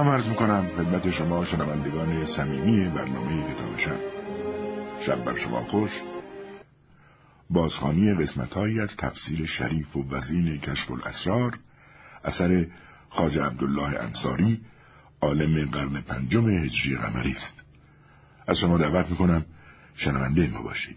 سلام 0.00 0.12
عرض 0.12 0.26
می‌کنم 0.26 0.66
خدمت 0.76 1.10
شما 1.10 1.44
شنوندگان 1.44 2.26
صمیمی 2.36 2.88
برنامه 2.88 3.54
کتاب 3.54 3.78
شب 3.78 4.00
شب 5.06 5.24
بر 5.24 5.38
شما 5.38 5.62
خوش 5.62 5.90
بازخانی 7.50 8.14
قسمتهایی 8.14 8.80
از 8.80 8.88
تفسیر 8.98 9.46
شریف 9.46 9.96
و 9.96 10.04
وزین 10.10 10.58
کشف 10.60 10.90
الاسرار 10.90 11.58
اثر 12.24 12.66
خاج 13.10 13.38
عبدالله 13.38 14.00
انصاری 14.00 14.60
عالم 15.20 15.70
قرن 15.70 16.00
پنجم 16.00 16.48
هجری 16.48 16.96
قمری 16.96 17.32
است 17.32 17.62
از 18.46 18.56
شما 18.58 18.78
دعوت 18.78 19.10
می‌کنم 19.10 19.44
شنونده 19.96 20.50
ما 20.50 20.62
باشید 20.62 20.96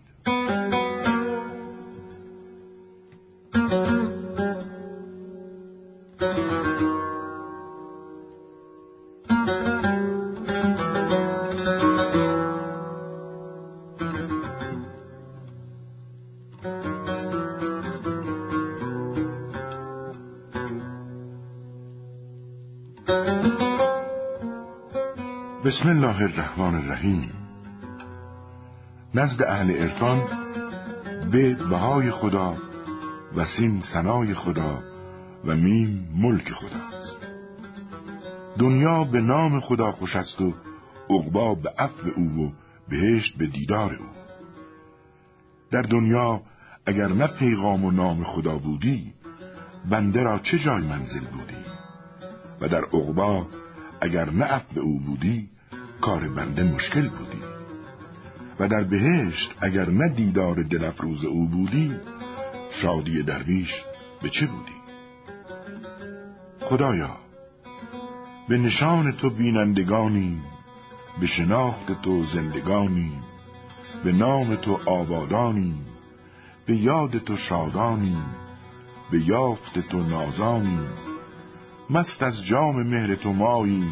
الله 26.03 26.23
الرحمن 26.23 26.75
الرحیم. 26.75 27.31
نزد 29.15 29.43
اهل 29.43 29.71
عرفان 29.71 30.21
به 31.31 31.53
بهای 31.53 32.11
خدا 32.11 32.57
و 33.35 33.45
سین 33.45 33.81
سنای 33.93 34.33
خدا 34.33 34.83
و 35.45 35.55
میم 35.55 36.09
ملک 36.15 36.51
خداست. 36.51 37.17
دنیا 38.59 39.03
به 39.03 39.21
نام 39.21 39.59
خدا 39.59 39.91
خوش 39.91 40.15
است 40.15 40.41
و 40.41 40.53
عقبا 41.09 41.55
به 41.55 41.69
عفو 41.79 42.09
او 42.15 42.45
و 42.45 42.51
بهشت 42.89 43.37
به 43.37 43.47
دیدار 43.47 43.95
او. 43.95 44.05
در 45.71 45.81
دنیا 45.81 46.41
اگر 46.85 47.07
نه 47.07 47.27
پیغام 47.27 47.85
و 47.85 47.91
نام 47.91 48.23
خدا 48.23 48.57
بودی 48.57 49.13
بنده 49.89 50.23
را 50.23 50.39
چه 50.39 50.59
جای 50.59 50.81
منزل 50.81 51.25
بودی؟ 51.25 51.63
و 52.61 52.67
در 52.67 52.85
عقبا 52.85 53.47
اگر 54.01 54.29
نه 54.29 54.45
عفو 54.45 54.79
او 54.79 54.99
بودی 54.99 55.52
کار 56.03 56.27
بنده 56.27 56.63
مشکل 56.63 57.09
بودی. 57.09 57.43
و 58.59 58.67
در 58.67 58.83
بهشت 58.83 59.55
اگر 59.61 59.89
نه 59.89 60.09
دیدار 60.09 60.63
دل 60.63 60.83
افروز 60.83 61.25
او 61.25 61.47
بودی 61.47 61.95
شادی 62.81 63.23
درویش 63.23 63.69
به 64.21 64.29
چه 64.29 64.45
بودی؟ 64.45 64.73
خدایا 66.61 67.17
به 68.49 68.57
نشان 68.57 69.11
تو 69.11 69.29
بینندگانی 69.29 70.41
به 71.19 71.27
شناخت 71.27 72.01
تو 72.01 72.23
زندگانی 72.23 73.11
به 74.03 74.11
نام 74.11 74.55
تو 74.55 74.80
آبادانی 74.86 75.75
به 76.65 76.77
یاد 76.77 77.17
تو 77.17 77.37
شادانی 77.37 78.17
به 79.11 79.19
یافت 79.19 79.80
تو 79.80 80.03
نازانی 80.03 80.80
مست 81.89 82.23
از 82.23 82.45
جام 82.45 82.83
مهر 82.83 83.15
تو 83.15 83.33
مایی 83.33 83.92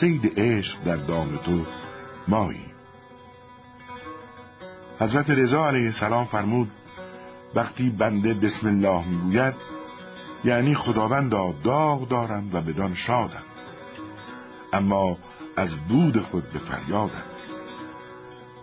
سید 0.00 0.40
عشق 0.40 0.84
در 0.84 0.96
دام 0.96 1.36
تو 1.36 1.66
مایی. 2.28 2.66
حضرت 5.00 5.30
رضا 5.30 5.68
علیه 5.68 5.84
السلام 5.84 6.24
فرمود 6.24 6.70
وقتی 7.54 7.90
بنده 7.90 8.34
بسم 8.34 8.66
الله 8.66 9.08
می‌گوید 9.08 9.54
یعنی 10.44 10.74
خداوندا 10.74 11.54
داغ 11.64 12.08
دارم 12.08 12.50
و 12.52 12.60
بدان 12.60 12.94
شادم 12.94 13.42
اما 14.72 15.18
از 15.56 15.70
بود 15.88 16.20
خود 16.20 16.50
به 16.52 16.58
فریادم 16.58 17.24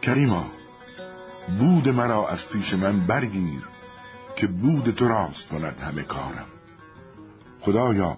کریما 0.01 0.45
بود 1.59 1.89
مرا 1.89 2.27
از 2.27 2.39
پیش 2.53 2.73
من 2.73 3.07
برگیر 3.07 3.67
که 4.35 4.47
بود 4.47 4.91
تو 4.91 5.07
راست 5.07 5.49
کند 5.49 5.79
همه 5.79 6.03
کارم. 6.03 6.47
خدایا 7.61 8.17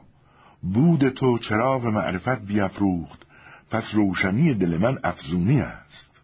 بود 0.73 1.09
تو 1.09 1.37
چراغ 1.37 1.85
معرفت 1.85 2.45
بیافروخت 2.45 3.25
پس 3.71 3.83
روشنی 3.93 4.53
دل 4.53 4.77
من 4.77 4.99
افزونی 5.03 5.61
است. 5.61 6.21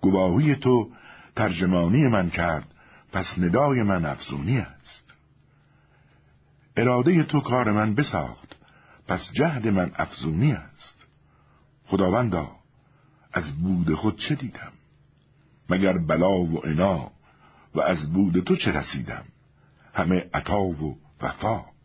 گواهی 0.00 0.56
تو 0.56 0.90
ترجمانی 1.36 2.08
من 2.08 2.30
کرد 2.30 2.74
پس 3.12 3.26
ندای 3.38 3.82
من 3.82 4.04
افزونی 4.04 4.58
است. 4.58 5.14
اراده 6.76 7.22
تو 7.22 7.40
کار 7.40 7.72
من 7.72 7.94
بساخت 7.94 8.56
پس 9.08 9.20
جهد 9.32 9.68
من 9.68 9.92
افزونی 9.96 10.52
است. 10.52 11.06
خداوندا 11.86 12.50
از 13.32 13.62
بود 13.62 13.94
خود 13.94 14.18
چه 14.18 14.34
دیدم؟ 14.34 14.72
مگر 15.70 15.98
بلا 15.98 16.38
و 16.38 16.58
عنا؟ 16.58 17.10
و 17.74 17.80
از 17.80 18.12
بود 18.12 18.40
تو 18.44 18.56
چه 18.56 18.72
رسیدم؟ 18.72 19.24
همه 19.94 20.30
عطا 20.34 20.60
و 20.60 20.98
وفا. 21.22 21.75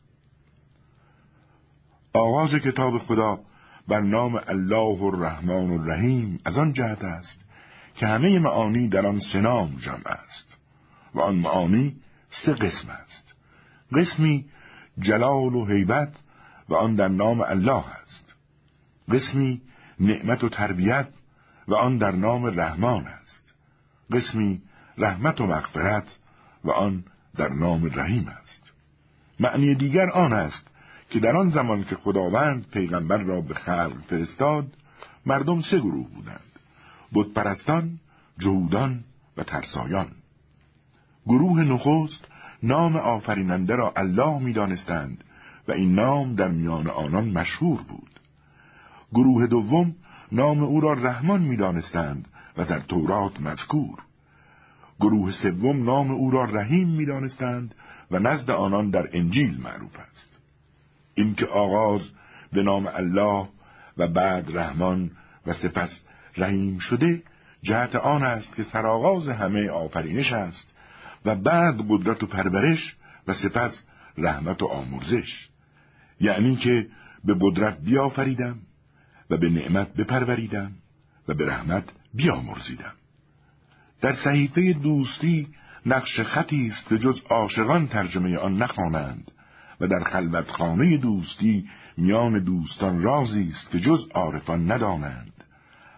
آغاز 2.13 2.51
کتاب 2.51 2.97
خدا 2.97 3.39
بر 3.88 3.99
نام 3.99 4.35
الله 4.47 5.03
الرحمن 5.03 5.72
الرحیم 5.72 6.39
از 6.45 6.57
آن 6.57 6.73
جهت 6.73 7.03
است 7.03 7.39
که 7.95 8.07
همه 8.07 8.39
معانی 8.39 8.88
در 8.88 9.07
آن 9.07 9.22
سنام 9.33 9.75
جمع 9.75 10.07
است 10.07 10.57
و 11.16 11.22
آن 11.22 11.35
معانی 11.35 11.95
سه 12.45 12.53
قسم 12.53 12.89
است. 12.89 13.33
قسمی 13.94 14.45
جلال 14.99 15.55
و 15.55 15.66
حیبت 15.66 16.13
و 16.69 16.75
آن 16.75 16.95
در 16.95 17.07
نام 17.07 17.41
الله 17.41 17.85
است. 17.88 18.35
قسمی 19.11 19.61
نعمت 19.99 20.43
و 20.43 20.49
تربیت 20.49 21.07
و 21.67 21.75
آن 21.75 21.97
در 21.97 22.11
نام 22.11 22.59
رحمان 22.59 23.07
است. 23.07 23.53
قسمی 24.11 24.61
رحمت 24.97 25.41
و 25.41 25.45
مغفرت 25.45 26.07
و 26.63 26.72
آن 26.72 27.03
در 27.38 27.49
نام 27.49 27.85
رحیم 27.85 28.28
است. 28.28 28.72
معنی 29.39 29.75
دیگر 29.75 30.09
آن 30.09 30.33
است 30.33 30.70
که 31.11 31.19
در 31.19 31.38
آن 31.38 31.49
زمان 31.49 31.83
که 31.83 31.95
خداوند 31.95 32.66
پیغمبر 32.73 33.17
را 33.17 33.41
به 33.41 33.53
خلق 33.53 34.01
فرستاد 34.09 34.67
مردم 35.25 35.61
سه 35.61 35.79
گروه 35.79 36.09
بودند 36.09 36.51
بتپرستان 37.13 37.99
جهودان 38.39 39.03
و 39.38 39.44
ترسایان. 39.44 40.07
گروه 41.25 41.63
نخست 41.63 42.27
نام 42.63 42.95
آفریننده 42.95 43.75
را 43.75 43.94
الله 43.95 44.39
می‌دانستند 44.39 45.23
و 45.67 45.72
این 45.72 45.95
نام 45.95 46.35
در 46.35 46.47
میان 46.47 46.88
آنان 46.88 47.29
مشهور 47.29 47.81
بود. 47.81 48.19
گروه 49.11 49.47
دوم 49.47 49.95
نام 50.31 50.63
او 50.63 50.81
را 50.81 50.93
رحمان 50.93 51.41
می‌دانستند 51.41 52.28
و 52.57 52.66
در 52.66 52.79
تورات 52.79 53.41
مذکور. 53.41 53.99
گروه 54.99 55.31
سوم 55.31 55.83
نام 55.83 56.11
او 56.11 56.31
را 56.31 56.43
رحیم 56.43 56.88
می‌دانستند 56.88 57.75
و 58.11 58.19
نزد 58.19 58.51
آنان 58.51 58.89
در 58.89 59.09
انجیل 59.13 59.61
معروف 59.61 59.99
است. 59.99 60.30
اینکه 61.16 61.46
آغاز 61.46 62.02
به 62.53 62.63
نام 62.63 62.87
الله 62.87 63.47
و 63.97 64.08
بعد 64.08 64.58
رحمان 64.58 65.11
و 65.47 65.53
سپس 65.53 65.90
رحیم 66.37 66.79
شده 66.79 67.23
جهت 67.63 67.96
آن 67.96 68.23
است 68.23 68.55
که 68.55 68.63
سرآغاز 68.63 69.29
همه 69.29 69.69
آفرینش 69.69 70.34
است 70.34 70.73
و 71.25 71.35
بعد 71.35 71.75
قدرت 71.90 72.23
و 72.23 72.28
پرورش 72.28 72.96
و 73.28 73.34
سپس 73.34 73.87
رحمت 74.17 74.61
و 74.61 74.66
آمرزش. 74.66 75.49
یعنی 76.19 76.55
که 76.55 76.87
به 77.25 77.35
قدرت 77.41 77.81
بیافریدم 77.81 78.59
و 79.29 79.37
به 79.37 79.49
نعمت 79.49 79.93
بپروریدم 79.93 80.72
و 81.28 81.34
به 81.34 81.46
رحمت 81.46 81.84
بیامرزیدم 82.13 82.93
در 84.02 84.13
صحیفه 84.13 84.73
دوستی 84.73 85.47
نقش 85.85 86.19
خطی 86.19 86.72
است 86.72 86.90
که 86.90 86.97
جز 86.97 87.22
عاشقان 87.29 87.87
ترجمه 87.87 88.37
آن 88.37 88.58
نخوانند. 88.58 89.31
و 89.81 89.87
در 89.87 90.03
خلوتخانه 90.03 90.97
دوستی 90.97 91.69
میان 91.97 92.39
دوستان 92.39 93.03
رازی 93.03 93.49
است 93.49 93.72
که 93.72 93.79
جز 93.79 93.99
عارفان 94.13 94.72
ندانند. 94.72 95.33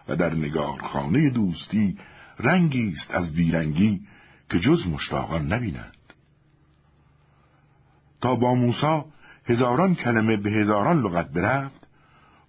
و 0.08 0.16
در 0.16 0.34
نگارخانه 0.34 1.30
دوستی 1.30 1.98
رنگی 2.38 2.94
است 2.96 3.10
از 3.10 3.34
بیرنگی 3.34 4.00
که 4.50 4.58
جز 4.58 4.86
مشتاقان 4.86 5.52
نبینند. 5.52 5.94
تا 8.20 8.34
با 8.34 8.54
موسی 8.54 9.02
هزاران 9.46 9.94
کلمه 9.94 10.36
به 10.36 10.50
هزاران 10.50 11.00
لغت 11.00 11.30
برفت 11.30 11.86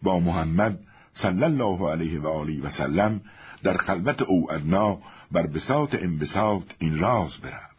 با 0.03 0.19
محمد 0.19 0.79
صلی 1.13 1.43
الله 1.43 1.91
علیه 1.91 2.19
و 2.19 2.27
آله 2.27 2.61
و 2.61 2.69
سلم 2.69 3.21
در 3.63 3.77
خلوت 3.77 4.21
او 4.21 4.51
ادنا 4.51 4.97
بر 5.31 5.47
بساط 5.47 5.95
انبساط 5.95 6.63
این 6.79 6.99
راز 6.99 7.37
برفت. 7.37 7.74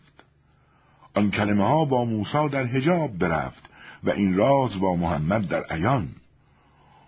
آن 1.16 1.30
کلمه 1.30 1.64
ها 1.64 1.84
با 1.84 2.04
موسی 2.04 2.48
در 2.48 2.66
حجاب 2.66 3.18
برفت 3.18 3.62
و 4.04 4.10
این 4.10 4.36
راز 4.36 4.80
با 4.80 4.96
محمد 4.96 5.48
در 5.48 5.62
عیان. 5.70 6.08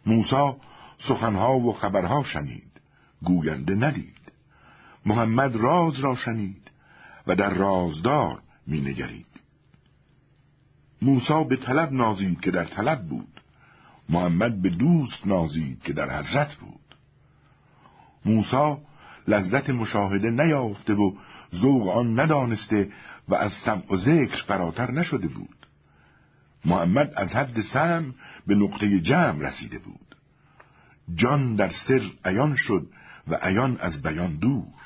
موسی 0.06 0.52
سخنها 1.08 1.58
و 1.58 1.72
خبرها 1.72 2.22
شنید 2.22 2.80
گوینده 3.22 3.74
ندید. 3.74 4.32
محمد 5.06 5.56
راز 5.56 6.00
را 6.00 6.14
شنید 6.14 6.70
و 7.26 7.34
در 7.34 7.50
رازدار 7.50 8.42
می 8.66 8.80
نگرید. 8.80 9.26
موسا 11.02 11.44
به 11.44 11.56
طلب 11.56 11.92
نازید 11.92 12.40
که 12.40 12.50
در 12.50 12.64
طلب 12.64 13.02
بود. 13.08 13.40
محمد 14.08 14.62
به 14.62 14.70
دوست 14.70 15.26
نازید 15.26 15.82
که 15.82 15.92
در 15.92 16.18
حضرت 16.18 16.54
بود. 16.54 16.96
موسا 18.24 18.78
لذت 19.28 19.70
مشاهده 19.70 20.30
نیافته 20.30 20.94
و 20.94 21.12
ذوق 21.54 21.88
آن 21.88 22.20
ندانسته 22.20 22.88
و 23.28 23.34
از 23.34 23.52
سمع 23.64 23.92
و 23.92 23.96
ذکر 23.96 24.44
فراتر 24.46 24.90
نشده 24.90 25.28
بود. 25.28 25.66
محمد 26.64 27.12
از 27.16 27.28
حد 27.28 27.60
سم 27.60 28.14
به 28.46 28.54
نقطه 28.54 29.00
جمع 29.00 29.38
رسیده 29.38 29.78
بود. 29.78 30.16
جان 31.14 31.54
در 31.54 31.70
سر 31.88 32.00
عیان 32.24 32.56
شد 32.56 32.86
و 33.28 33.34
عیان 33.34 33.76
از 33.80 34.02
بیان 34.02 34.36
دور. 34.36 34.82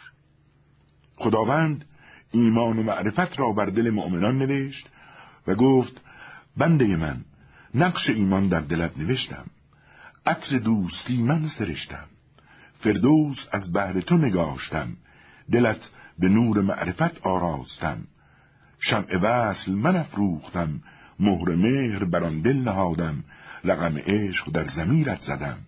خداوند 1.17 1.85
ایمان 2.31 2.79
و 2.79 2.83
معرفت 2.83 3.39
را 3.39 3.53
بر 3.53 3.67
دل 3.67 3.91
مؤمنان 3.91 4.39
نوشت 4.39 4.89
و 5.47 5.55
گفت 5.55 6.01
بنده 6.57 6.97
من 6.97 7.25
نقش 7.75 8.11
ایمان 8.11 8.49
در 8.49 8.61
دلت 8.61 8.99
نوشتم. 8.99 9.47
عطر 10.27 10.59
دوستی 10.59 11.23
من 11.23 11.49
سرشتم. 11.59 12.07
فردوس 12.81 13.39
از 13.53 13.73
بهر 13.73 14.01
تو 14.01 14.17
نگاشتم. 14.17 14.97
دلت 15.53 15.81
به 16.19 16.29
نور 16.29 16.61
معرفت 16.61 17.27
آراستم. 17.27 18.05
شمع 18.91 19.17
وصل 19.23 19.73
من 19.73 19.97
افروختم 19.97 20.81
مهر 21.19 21.55
مهر 21.55 22.05
بر 22.05 22.25
آن 22.25 22.41
دل 22.41 22.57
نهادم 22.57 23.25
رقم 23.65 23.99
عشق 23.99 24.51
در 24.51 24.65
زمیرت 24.65 25.21
زدم. 25.21 25.59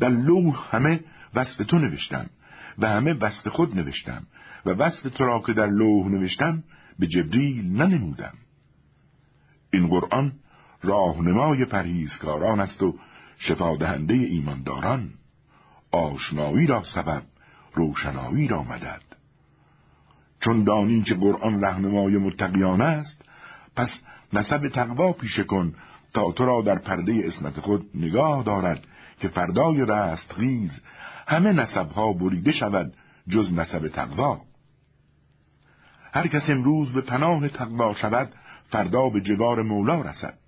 در 0.00 0.08
لوح 0.08 0.76
همه 0.76 1.00
وصف 1.34 1.66
تو 1.68 1.78
نوشتم 1.78 2.26
و 2.78 2.88
همه 2.88 3.14
وصف 3.14 3.48
خود 3.48 3.76
نوشتم 3.76 4.26
و 4.66 4.70
وصف 4.70 5.10
تو 5.10 5.24
را 5.24 5.42
که 5.46 5.52
در 5.52 5.66
لوح 5.66 6.08
نوشتم 6.08 6.62
به 6.98 7.06
جبریل 7.06 7.72
ننمودم. 7.72 8.34
این 9.72 9.86
قرآن 9.86 10.32
راهنمای 10.82 11.64
پرهیزکاران 11.64 12.60
است 12.60 12.82
و 12.82 12.98
شفادهنده 13.38 14.14
ایمانداران. 14.14 15.10
آشنایی 15.92 16.66
را 16.66 16.82
سبب 16.94 17.22
روشنایی 17.74 18.48
را 18.48 18.62
مدد. 18.62 19.05
چون 20.46 20.64
دانی 20.64 21.02
که 21.02 21.14
قرآن 21.14 21.64
رهنمای 21.64 22.16
متقیان 22.16 22.80
است 22.80 23.30
پس 23.76 23.88
نسب 24.32 24.68
تقوا 24.68 25.12
پیشه 25.12 25.44
کن 25.44 25.74
تا 26.14 26.32
تو 26.32 26.44
را 26.44 26.62
در 26.62 26.78
پرده 26.78 27.22
اسمت 27.24 27.60
خود 27.60 27.86
نگاه 27.94 28.42
دارد 28.42 28.86
که 29.20 29.28
فردای 29.28 29.84
رستخیز 29.88 30.70
همه 31.28 31.52
نسبها 31.52 32.12
بریده 32.12 32.52
شود 32.52 32.92
جز 33.28 33.52
نسب 33.52 33.88
تقوا. 33.88 34.40
هر 36.14 36.26
کس 36.26 36.50
امروز 36.50 36.92
به 36.92 37.00
پناه 37.00 37.48
تقوا 37.48 37.94
شود 37.94 38.32
فردا 38.68 39.08
به 39.08 39.20
جوار 39.20 39.62
مولا 39.62 40.00
رسد. 40.00 40.38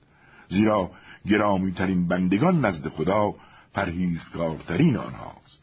زیرا 0.48 0.90
گرامی 1.26 1.72
ترین 1.72 2.08
بندگان 2.08 2.66
نزد 2.66 2.88
خدا 2.88 3.34
پرهیزکارترین 3.74 4.96
آنهاست. 4.96 5.57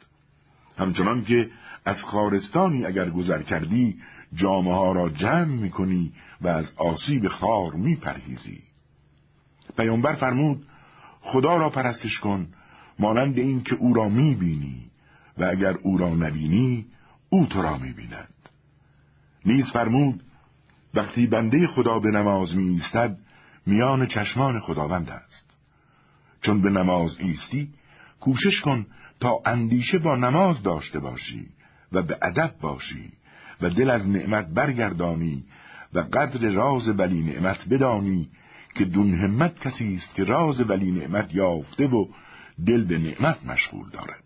همچنان 0.77 1.23
که 1.23 1.49
از 1.85 2.01
خارستانی 2.01 2.85
اگر 2.85 3.09
گذر 3.09 3.41
کردی 3.41 3.95
جامعه 4.33 4.73
ها 4.73 4.91
را 4.91 5.09
جمع 5.09 5.45
می 5.45 5.69
کنی 5.69 6.13
و 6.41 6.47
از 6.47 6.65
آسیب 6.75 7.27
خار 7.27 7.73
می 7.73 7.95
پرهیزی. 7.95 8.63
پیامبر 9.77 10.13
فرمود 10.13 10.65
خدا 11.21 11.57
را 11.57 11.69
پرستش 11.69 12.19
کن 12.19 12.47
مانند 12.99 13.37
این 13.37 13.63
که 13.63 13.75
او 13.75 13.93
را 13.93 14.09
می 14.09 14.35
بینی 14.35 14.85
و 15.37 15.43
اگر 15.43 15.73
او 15.81 15.97
را 15.97 16.09
نبینی 16.09 16.85
او 17.29 17.45
تو 17.45 17.61
را 17.61 17.77
می 17.77 17.93
بیند. 17.93 18.33
نیز 19.45 19.65
فرمود 19.65 20.23
وقتی 20.93 21.27
بنده 21.27 21.67
خدا 21.67 21.99
به 21.99 22.11
نماز 22.11 22.55
می 22.55 22.69
ایستد 22.69 23.17
میان 23.65 24.05
چشمان 24.05 24.59
خداوند 24.59 25.09
است. 25.09 25.55
چون 26.41 26.61
به 26.61 26.69
نماز 26.69 27.19
ایستی 27.19 27.69
کوشش 28.19 28.61
کن 28.61 28.85
تا 29.19 29.41
اندیشه 29.45 29.97
با 29.97 30.15
نماز 30.15 30.63
داشته 30.63 30.99
باشی 30.99 31.47
و 31.91 32.01
به 32.01 32.17
ادب 32.21 32.51
باشی 32.61 33.11
و 33.61 33.69
دل 33.69 33.89
از 33.89 34.09
نعمت 34.09 34.47
برگردانی 34.47 35.43
و 35.93 35.99
قدر 35.99 36.49
راز 36.49 36.87
ولی 36.87 37.23
نعمت 37.23 37.69
بدانی 37.69 38.29
که 38.75 38.85
دون 38.85 39.13
همت 39.13 39.59
کسی 39.59 39.95
است 39.95 40.15
که 40.15 40.23
راز 40.23 40.69
ولی 40.69 40.91
نعمت 40.91 41.35
یافته 41.35 41.87
و 41.87 42.05
دل 42.67 42.83
به 42.83 42.97
نعمت 42.97 43.45
مشغول 43.45 43.89
دارد. 43.89 44.23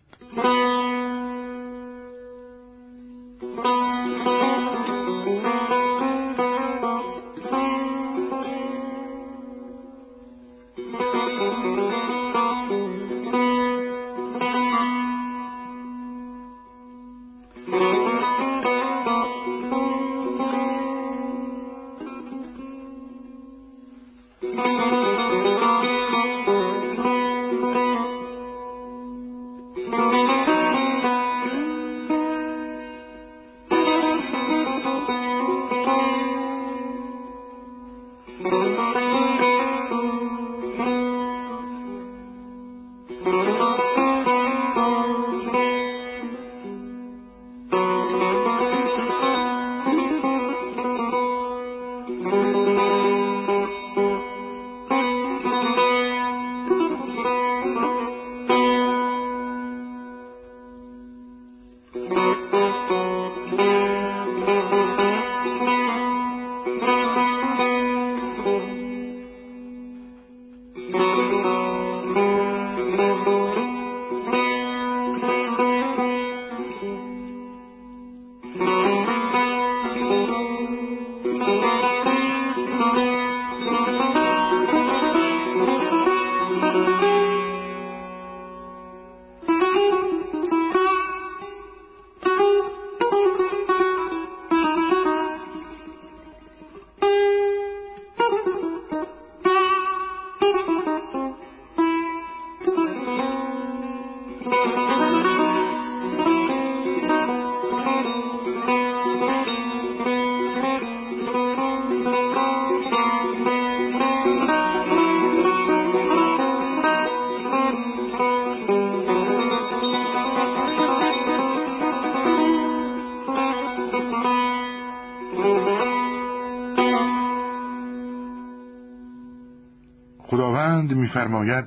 میفرماید 131.20 131.64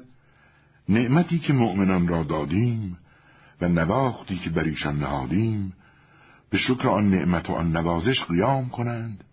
نعمتی 0.89 1.39
که 1.39 1.53
مؤمنان 1.53 2.07
را 2.07 2.23
دادیم 2.23 2.97
و 3.61 3.67
نواختی 3.67 4.37
که 4.37 4.49
بر 4.49 4.63
ایشان 4.63 4.99
نهادیم 4.99 5.73
به 6.49 6.57
شکر 6.57 6.87
آن 6.87 7.09
نعمت 7.09 7.49
و 7.49 7.53
آن 7.53 7.77
نوازش 7.77 8.23
قیام 8.23 8.69
کنند 8.69 9.23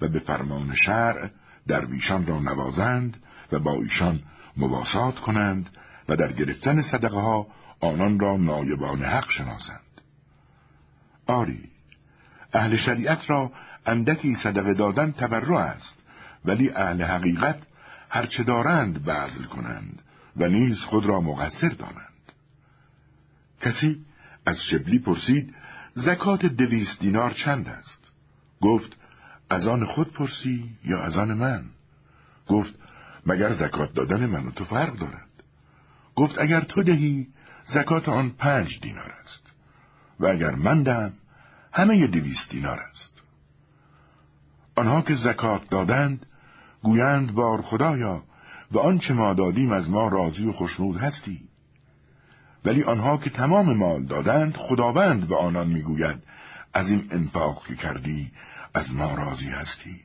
و 0.00 0.08
به 0.08 0.18
فرمان 0.18 0.74
شرع 0.74 1.30
درویشان 1.66 2.26
را 2.26 2.40
نوازند 2.40 3.16
و 3.52 3.58
با 3.58 3.72
ایشان 3.74 4.20
مواسات 4.56 5.18
کنند 5.18 5.70
و 6.08 6.16
در 6.16 6.32
گرفتن 6.32 6.82
صدقه 6.82 7.20
ها 7.20 7.46
آنان 7.80 8.20
را 8.20 8.36
نایبان 8.36 9.02
حق 9.02 9.30
شناسند. 9.30 10.00
آری، 11.26 11.62
اهل 12.52 12.76
شریعت 12.76 13.30
را 13.30 13.52
اندکی 13.86 14.34
صدقه 14.34 14.74
دادن 14.74 15.12
تبرع 15.12 15.56
است 15.56 16.02
ولی 16.44 16.70
اهل 16.70 17.02
حقیقت 17.02 17.58
هرچه 18.14 18.42
دارند 18.42 19.04
بذل 19.04 19.44
کنند 19.44 20.02
و 20.36 20.48
نیز 20.48 20.80
خود 20.80 21.06
را 21.06 21.20
مقصر 21.20 21.68
دانند. 21.68 22.32
کسی 23.60 24.04
از 24.46 24.56
شبلی 24.70 24.98
پرسید 24.98 25.54
زکات 25.94 26.46
دویست 26.46 27.00
دینار 27.00 27.30
چند 27.30 27.68
است؟ 27.68 28.10
گفت 28.60 28.96
از 29.50 29.66
آن 29.66 29.84
خود 29.84 30.12
پرسی 30.12 30.76
یا 30.84 31.02
از 31.02 31.16
آن 31.16 31.34
من؟ 31.34 31.64
گفت 32.48 32.74
مگر 33.26 33.54
زکات 33.54 33.94
دادن 33.94 34.26
من 34.26 34.46
و 34.46 34.50
تو 34.50 34.64
فرق 34.64 34.98
دارد؟ 34.98 35.28
گفت 36.14 36.38
اگر 36.38 36.60
تو 36.60 36.82
دهی 36.82 37.26
زکات 37.74 38.08
آن 38.08 38.30
پنج 38.30 38.80
دینار 38.82 39.12
است. 39.20 39.52
و 40.20 40.26
اگر 40.26 40.54
من 40.54 40.82
دهم 40.82 41.12
همه 41.72 42.06
دویست 42.06 42.50
دینار 42.50 42.80
است. 42.80 43.22
آنها 44.76 45.02
که 45.02 45.14
زکات 45.14 45.70
دادند 45.70 46.26
گویند 46.84 47.32
بار 47.32 47.62
خدایا 47.62 48.22
و 48.72 48.78
آنچه 48.78 49.14
ما 49.14 49.34
دادیم 49.34 49.72
از 49.72 49.90
ما 49.90 50.08
راضی 50.08 50.46
و 50.46 50.52
خوشنود 50.52 50.96
هستی. 50.96 51.40
ولی 52.64 52.82
آنها 52.82 53.16
که 53.16 53.30
تمام 53.30 53.76
مال 53.76 54.04
دادند 54.04 54.56
خداوند 54.56 55.28
به 55.28 55.36
آنان 55.36 55.68
می‌گوید 55.68 56.18
از 56.74 56.90
این 56.90 57.08
انفاق 57.10 57.66
که 57.66 57.74
کردی 57.74 58.30
از 58.74 58.92
ما 58.92 59.14
راضی 59.14 59.48
هستی. 59.48 60.00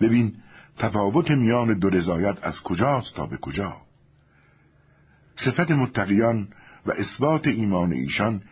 ببین 0.00 0.34
تفاوت 0.78 1.30
میان 1.30 1.78
دو 1.78 1.90
رضایت 1.90 2.44
از 2.44 2.60
کجاست 2.60 3.14
تا 3.14 3.26
به 3.26 3.36
کجا؟ 3.36 3.76
صفت 5.44 5.70
متقیان 5.70 6.48
و 6.86 6.92
اثبات 6.92 7.46
ایمان 7.46 7.92
ایشان 7.92 8.42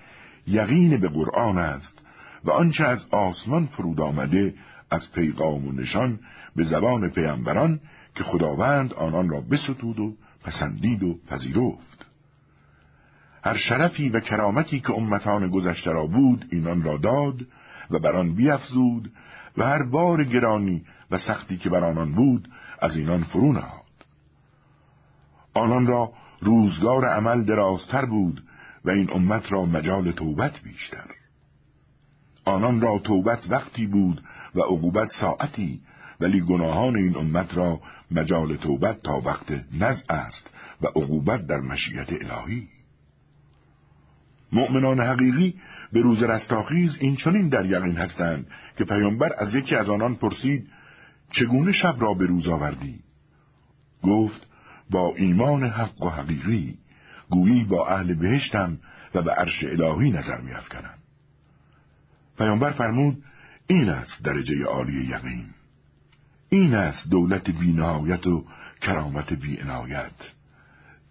یقین 0.47 1.00
به 1.00 1.09
قرآن 1.09 1.59
است 1.59 2.02
و 2.44 2.50
آنچه 2.50 2.85
از 2.85 3.04
آسمان 3.11 3.66
فرود 3.66 4.00
آمده 4.00 4.54
از 4.90 5.12
پیغام 5.12 5.68
و 5.68 5.73
نشان 5.73 6.21
به 6.56 6.64
زبان 6.64 7.11
پیامبران 7.11 7.80
که 8.14 8.25
خداوند 8.25 8.94
آنان 8.94 9.28
را 9.28 9.40
بستود 9.40 10.00
و 10.00 10.14
پسندید 10.44 11.02
و 11.02 11.18
پذیرفت. 11.28 12.06
هر 13.44 13.56
شرفی 13.56 14.08
و 14.08 14.20
کرامتی 14.20 14.80
که 14.80 14.92
امتان 14.92 15.50
گذشته 15.50 15.90
را 15.90 16.06
بود 16.06 16.49
اینان 16.52 16.82
را 16.82 16.96
داد 16.96 17.46
و 17.90 17.99
بر 17.99 18.16
آن 18.16 18.34
بیافزود 18.34 19.12
و 19.58 19.64
هر 19.64 19.82
بار 19.82 20.25
گرانی 20.25 20.84
و 21.11 21.18
سختی 21.18 21.56
که 21.56 21.70
بر 21.70 21.84
آنان 21.84 22.12
بود 22.12 22.49
از 22.80 22.96
اینان 22.96 23.23
فرو 23.23 23.52
نهاد. 23.52 23.84
آنان 25.54 25.87
را 25.87 26.12
روزگار 26.40 27.04
عمل 27.04 27.44
درازتر 27.44 28.06
بود 28.06 28.44
و 28.84 28.90
این 28.90 29.11
امت 29.12 29.52
را 29.52 29.64
مجال 29.64 30.12
توبت 30.12 30.61
بیشتر. 30.62 31.06
آنان 32.44 32.80
را 32.80 32.99
توبت 32.99 33.50
وقتی 33.50 33.87
بود 33.87 34.23
و 34.54 34.61
عقوبت 34.61 35.08
ساعتی 35.20 35.80
ولی 36.21 36.40
گناهان 36.40 36.97
این 36.97 37.16
امت 37.16 37.56
را 37.56 37.80
مجال 38.11 38.56
توبت 38.56 39.02
تا 39.02 39.21
وقت 39.21 39.52
نزع 39.73 40.12
است 40.14 40.50
و 40.83 40.87
عقوبت 40.87 41.47
در 41.47 41.61
مشیت 41.61 42.12
الهی. 42.12 42.68
مؤمنان 44.52 45.00
حقیقی 45.00 45.54
به 45.92 46.00
روز 46.00 46.23
رستاخیز 46.23 46.97
این 47.00 47.16
چنین 47.16 47.49
در 47.49 47.66
یقین 47.66 47.97
هستند 47.97 48.47
که 48.78 48.85
پیامبر 48.85 49.30
از 49.38 49.54
یکی 49.54 49.75
از 49.75 49.88
آنان 49.88 50.14
پرسید 50.14 50.68
چگونه 51.30 51.73
شب 51.73 51.97
را 51.99 52.14
به 52.14 52.26
روز 52.26 52.49
آوردی؟ 52.49 53.00
گفت 54.02 54.47
با 54.90 55.14
ایمان 55.16 55.64
حق 55.64 56.02
و 56.02 56.09
حقیقی 56.09 56.78
گویی 57.30 57.64
با 57.64 57.88
اهل 57.88 58.14
بهشتم 58.14 58.78
و 59.14 59.23
به 59.23 59.30
عرش 59.30 59.64
الهی 59.64 60.11
نظر 60.11 60.40
میافکنم. 60.40 60.94
پیامبر 62.38 62.71
فرمود 62.71 63.23
این 63.66 63.88
است 63.88 64.23
درجه 64.23 64.64
عالی 64.64 65.04
یقین. 65.04 65.47
این 66.49 66.75
است 66.75 67.11
دولت 67.11 67.51
بینهایت 67.51 68.27
و 68.27 68.45
کرامت 68.81 69.33
بینایت 69.33 70.13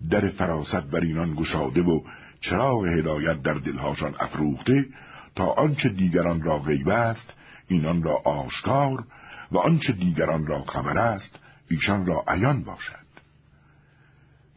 در 0.10 0.30
فراست 0.30 0.90
بر 0.92 1.00
اینان 1.00 1.36
گشاده 1.36 1.82
و 1.82 2.02
چراغ 2.42 2.86
هدایت 2.86 3.42
در 3.42 3.54
دلهاشان 3.54 4.16
افروخته 4.20 4.86
تا 5.36 5.46
آنچه 5.46 5.90
دیگران 5.90 6.42
را 6.42 6.60
غیب 6.60 6.90
است 6.90 7.34
اینان 7.68 8.04
را 8.04 8.16
آشکار 8.16 9.04
و 9.52 9.58
آنچه 9.58 9.94
دیگران 9.94 10.48
را 10.48 10.62
خبر 10.62 10.98
است 10.98 11.40
ایشان 11.70 12.06
را 12.06 12.24
عیان 12.28 12.64
باشد. 12.64 13.04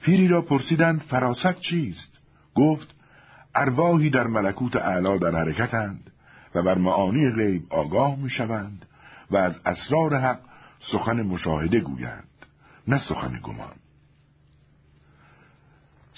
پیری 0.02 0.28
را 0.28 0.42
پرسیدند 0.42 1.00
فراست 1.00 1.60
چیست؟ 1.60 2.18
گفت 2.54 2.94
ارواحی 3.54 4.10
در 4.10 4.26
ملکوت 4.26 4.76
اعلا 4.76 5.16
در 5.16 5.30
حرکتند 5.30 6.10
و 6.54 6.62
بر 6.62 6.78
معانی 6.78 7.30
غیب 7.30 7.62
آگاه 7.70 8.16
می‌شوند 8.16 8.86
و 9.30 9.36
از 9.36 9.60
اسرار 9.66 10.16
حق 10.16 10.40
سخن 10.78 11.22
مشاهده 11.22 11.80
گویند 11.80 12.28
نه 12.88 12.98
سخن 13.08 13.40
گمان. 13.42 13.74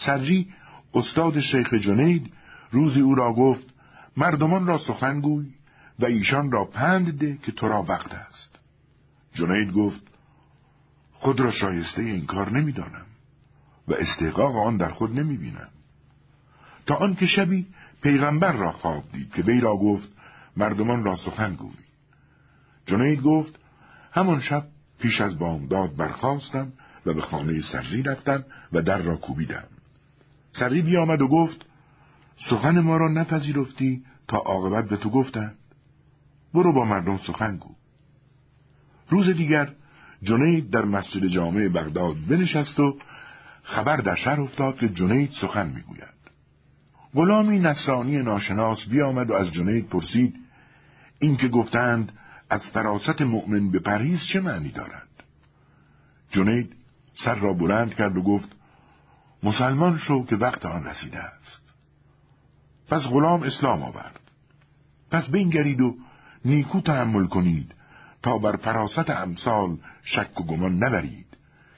سرجی 0.07 0.49
استاد 0.95 1.41
شیخ 1.41 1.75
جنید 1.75 2.33
روزی 2.71 3.01
او 3.01 3.15
را 3.15 3.33
گفت 3.33 3.75
مردمان 4.17 4.67
را 4.67 4.79
سخن 4.79 5.21
گوی 5.21 5.55
و 5.99 6.05
ایشان 6.05 6.53
را 6.53 6.65
پند 6.65 7.19
ده 7.19 7.37
که 7.37 7.53
تو 7.53 7.69
را 7.69 7.83
وقت 7.83 8.15
است. 8.15 8.59
جنید 9.35 9.73
گفت 9.73 10.03
خود 11.13 11.41
را 11.41 11.51
شایسته 11.51 12.03
این 12.03 12.27
کار 12.27 12.51
نمی‌دانم 12.51 13.07
و 13.89 13.95
استحقاق 13.95 14.57
آن 14.57 14.77
در 14.77 14.93
خود 14.93 15.21
نمی 15.21 15.37
بینم. 15.37 15.69
تا 16.87 16.95
آنکه 16.95 17.27
شبی 17.27 17.67
پیغمبر 18.03 18.53
را 18.53 18.73
خواب 18.73 19.05
دید 19.13 19.35
که 19.35 19.43
وی 19.43 19.61
را 19.61 19.77
گفت 19.77 20.09
مردمان 20.57 21.05
را 21.05 21.17
سخن 21.17 21.55
گوی. 21.55 21.85
جنید 22.87 23.23
گفت 23.23 23.59
همان 24.13 24.41
شب 24.41 24.65
پیش 25.01 25.21
از 25.21 25.39
بامداد 25.39 25.97
برخواستم 25.97 26.73
و 27.07 27.15
به 27.15 27.23
خانه 27.23 27.61
سری 27.73 28.03
رفتم 28.03 28.45
و 28.73 28.83
در 28.83 28.99
را 28.99 29.17
کوبیدم. 29.17 29.65
سری 30.53 30.83
بیامد 30.83 31.23
و 31.23 31.29
گفت 31.29 31.67
سخن 32.51 32.81
ما 32.81 32.97
را 32.97 33.09
نپذیرفتی 33.09 34.03
تا 34.29 34.37
عاقبت 34.37 34.89
به 34.89 34.97
تو 34.97 35.11
گفتند. 35.11 35.59
برو 36.55 36.73
با 36.73 36.85
مردم 36.85 37.19
سخن 37.27 37.57
گو. 37.57 37.75
روز 39.09 39.27
دیگر 39.27 39.73
جنید 40.23 40.71
در 40.71 40.85
مسجد 40.85 41.27
جامع 41.27 41.69
بغداد 41.69 42.17
بنشست 42.29 42.81
و 42.81 42.99
خبر 43.63 43.97
در 43.97 44.15
شهر 44.15 44.41
افتاد 44.41 44.79
که 44.79 44.89
جنید 44.89 45.31
سخن 45.41 45.67
می‌گوید. 45.67 46.19
غلامی 47.15 47.59
نصرانی 47.59 48.17
ناشناس 48.17 48.79
بیامد 48.91 49.31
و 49.31 49.35
از 49.35 49.53
جنید 49.53 49.89
پرسید 49.89 50.35
این 51.19 51.37
که 51.37 51.49
گفتند 51.49 52.13
از 52.51 52.61
فراست 52.61 53.23
مؤمن 53.23 53.71
به 53.71 53.79
پرهیز 53.79 54.21
چه 54.33 54.41
معنی 54.41 54.69
دارد؟ 54.69 55.09
جنید 56.31 56.73
سر 57.25 57.35
را 57.35 57.53
بلند 57.53 57.95
کرد 57.95 58.17
و 58.17 58.23
گفت 58.23 58.49
مسلمان 59.43 59.99
شو 59.99 60.27
که 60.27 60.37
وقت 60.37 60.67
آن 60.67 60.85
رسیده 60.85 61.19
است. 61.19 61.63
پس 62.89 63.03
غلام 63.03 63.43
اسلام 63.43 63.83
آورد. 63.83 64.21
پس 65.11 65.31
بینگرید 65.31 65.81
و 65.81 65.97
نیکو 66.45 66.81
تحمل 66.81 67.27
کنید 67.27 67.75
تا 68.23 68.39
بر 68.39 68.57
فراست 68.57 69.11
امثال 69.11 69.79
شک 70.03 70.41
و 70.41 70.45
گمان 70.45 70.85
نبرید 70.85 71.27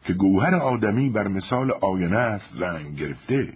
که 0.05 0.13
گوهر 0.13 0.55
آدمی 0.55 1.11
بر 1.11 1.29
مثال 1.29 1.71
آینه 1.71 2.19
است 2.19 2.51
رنگ 2.61 2.97
گرفته. 2.97 3.53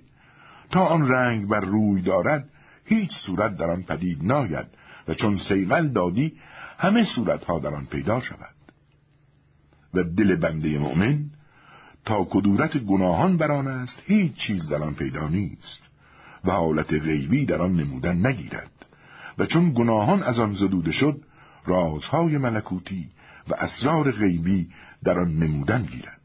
تا 0.71 0.85
آن 0.85 1.09
رنگ 1.09 1.49
بر 1.49 1.61
روی 1.61 2.03
دارد 2.03 2.49
هیچ 2.85 3.11
صورت 3.27 3.57
در 3.57 3.71
آن 3.71 3.83
پدید 3.83 4.25
ناید 4.25 4.67
و 5.09 5.15
چون 5.15 5.39
سیغل 5.49 5.89
دادی 5.89 6.33
همه 6.85 7.05
صورتها 7.05 7.59
در 7.59 7.75
آن 7.75 7.87
پیدا 7.87 8.21
شود. 8.21 8.55
و 9.95 10.03
دل 10.03 10.37
بنده 10.37 10.79
مؤمن 10.79 11.25
تا 12.05 12.25
کدورت 12.25 12.79
گناهان 12.79 13.37
بر 13.37 13.53
آن 13.53 13.67
است 13.69 14.03
هیچ 14.07 14.35
چیز 14.35 14.69
در 14.69 14.83
آن 14.83 14.95
پیدا 14.95 15.29
نیست 15.29 15.91
و 16.45 16.51
حالت 16.51 16.93
غیبی 16.93 17.47
در 17.47 17.63
آن 17.63 17.77
نمودن 17.77 18.27
نگیرد. 18.27 18.71
و 19.39 19.47
چون 19.47 19.73
گناهان 19.73 20.23
از 20.23 20.39
آن 20.39 20.55
زدوده 20.55 20.93
شد 20.93 21.21
رازهای 21.67 22.39
ملکوتی 22.39 23.09
و 23.49 23.55
اسرار 23.55 24.11
غیبی 24.13 24.69
در 25.05 25.21
آن 25.21 25.37
نمودن 25.37 25.83
گیرد. 25.83 26.21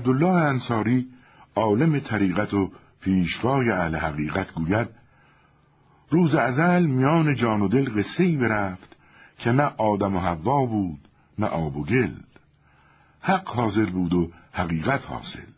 عبدالله 0.00 0.34
انصاری 0.34 1.06
عالم 1.56 1.98
طریقت 1.98 2.54
و 2.54 2.70
پیشوای 3.00 3.70
اهل 3.70 3.96
حقیقت 3.96 4.52
گوید 4.52 4.88
روز 6.10 6.34
ازل 6.34 6.86
میان 6.86 7.34
جان 7.34 7.62
و 7.62 7.68
دل 7.68 8.02
قصه 8.02 8.36
برفت 8.36 8.96
که 9.38 9.50
نه 9.50 9.62
آدم 9.62 10.16
و 10.16 10.20
حوا 10.20 10.66
بود 10.66 10.98
نه 11.38 11.46
آب 11.46 11.76
و 11.76 11.84
گل. 11.84 12.14
حق 13.20 13.48
حاضر 13.48 13.86
بود 13.86 14.14
و 14.14 14.30
حقیقت 14.52 15.06
حاصل. 15.06 15.50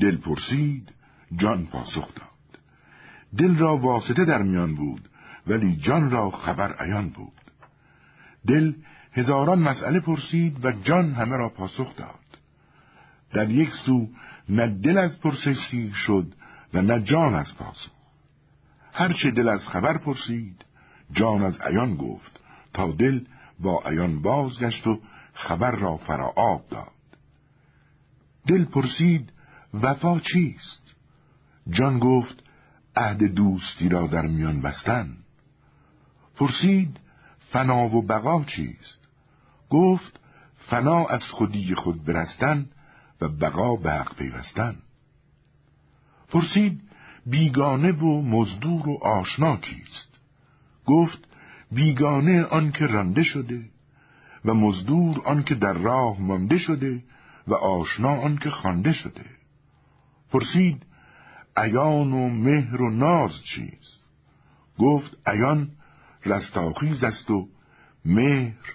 دل 0.00 0.16
پرسید 0.16 0.92
جان 1.36 1.66
پاسخ 1.66 2.14
داد. 2.14 2.60
دل 3.38 3.58
را 3.58 3.76
واسطه 3.76 4.24
در 4.24 4.42
میان 4.42 4.74
بود 4.74 5.08
ولی 5.46 5.76
جان 5.76 6.10
را 6.10 6.30
خبر 6.30 6.72
عیان 6.72 7.08
بود. 7.08 7.32
دل 8.46 8.72
هزاران 9.12 9.58
مسئله 9.58 10.00
پرسید 10.00 10.64
و 10.64 10.72
جان 10.72 11.12
همه 11.12 11.36
را 11.36 11.48
پاسخ 11.48 11.96
داد. 11.96 12.27
در 13.32 13.50
یک 13.50 13.70
سو 13.86 14.08
نه 14.48 14.66
دل 14.66 14.98
از 14.98 15.20
پرسش 15.20 15.74
شد 16.06 16.34
و 16.74 16.82
نه 16.82 17.02
جان 17.02 17.34
از 17.34 17.54
پاسخ. 17.54 17.90
هرچه 18.92 19.30
دل 19.30 19.48
از 19.48 19.60
خبر 19.68 19.98
پرسید 19.98 20.64
جان 21.12 21.42
از 21.42 21.60
عیان 21.60 21.94
گفت 21.94 22.40
تا 22.74 22.92
دل 22.92 23.20
با 23.60 23.82
عیان 23.86 24.22
بازگشت 24.22 24.86
و 24.86 25.00
خبر 25.34 25.70
را 25.70 25.96
فرا 25.96 26.32
آب 26.36 26.68
داد. 26.70 26.92
دل 28.46 28.64
پرسید 28.64 29.32
وفا 29.74 30.20
چیست؟ 30.20 30.94
جان 31.70 31.98
گفت 31.98 32.42
عهد 32.96 33.22
دوستی 33.22 33.88
را 33.88 34.06
در 34.06 34.26
میان 34.26 34.62
بستن. 34.62 35.16
پرسید 36.36 37.00
فنا 37.52 37.96
و 37.96 38.02
بقا 38.06 38.44
چیست؟ 38.44 39.08
گفت 39.70 40.20
فنا 40.70 41.06
از 41.06 41.22
خودی 41.22 41.74
خود 41.74 42.04
برستن 42.04 42.66
و 43.20 43.28
بقا 43.28 43.76
به 43.76 43.92
حق 43.92 44.16
پیوستن. 44.16 44.76
پرسید 46.28 46.82
بیگانه 47.26 47.92
و 47.92 48.22
مزدور 48.22 48.88
و 48.88 48.98
آشنا 49.02 49.56
کیست؟ 49.56 50.18
گفت 50.86 51.28
بیگانه 51.72 52.44
آنکه 52.44 52.84
رنده 52.84 53.22
شده 53.22 53.64
و 54.44 54.54
مزدور 54.54 55.20
آنکه 55.24 55.54
در 55.54 55.72
راه 55.72 56.20
مانده 56.20 56.58
شده 56.58 57.02
و 57.46 57.54
آشنا 57.54 58.20
آنکه 58.20 58.50
خوانده 58.50 58.92
شده. 58.92 59.24
پرسید 60.30 60.86
ایان 61.56 62.12
و 62.12 62.28
مهر 62.28 62.82
و 62.82 62.90
ناز 62.90 63.42
چیست؟ 63.44 64.08
گفت 64.78 65.28
ایان 65.28 65.70
رستاخیز 66.24 67.04
است 67.04 67.30
و 67.30 67.48
مهر 68.04 68.74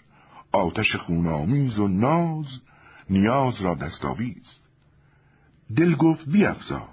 آتش 0.51 0.95
خونامیز 0.95 1.79
و 1.79 1.87
ناز 1.87 2.45
نیاز 3.09 3.61
را 3.61 3.75
دستاویز 3.75 4.59
دل 5.75 5.95
گفت 5.95 6.29
بیافزا. 6.29 6.89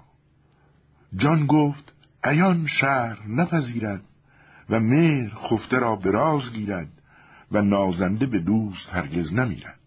جان 1.15 1.45
گفت 1.45 1.93
ایان 2.23 2.67
شهر 2.67 3.27
نپذیرد 3.27 4.03
و 4.69 4.79
مهر 4.79 5.29
خفته 5.35 5.79
را 5.79 5.95
براز 5.95 6.51
گیرد 6.53 6.91
و 7.51 7.61
نازنده 7.61 8.25
به 8.25 8.39
دوست 8.39 8.89
هرگز 8.89 9.33
نمیرد. 9.33 9.79